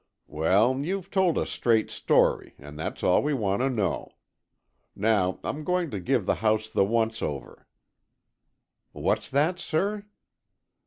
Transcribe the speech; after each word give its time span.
"Well, 0.25 0.79
you've 0.79 1.11
told 1.11 1.37
a 1.37 1.45
straight 1.45 1.91
story, 1.91 2.55
and 2.57 2.79
that's 2.79 3.03
all 3.03 3.21
we 3.21 3.35
want 3.35 3.61
to 3.61 3.69
know. 3.69 4.15
Now, 4.95 5.39
I'm 5.43 5.63
going 5.63 5.91
to 5.91 5.99
give 5.99 6.25
the 6.25 6.33
house 6.41 6.69
the 6.69 6.83
once 6.83 7.21
over." 7.21 7.67
"What's 8.93 9.29
that, 9.29 9.59
sir?" 9.59 10.07